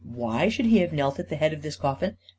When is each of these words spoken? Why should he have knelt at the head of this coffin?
Why 0.15 0.49
should 0.49 0.65
he 0.65 0.79
have 0.79 0.91
knelt 0.91 1.19
at 1.19 1.29
the 1.29 1.35
head 1.35 1.53
of 1.53 1.61
this 1.61 1.75
coffin? 1.75 2.17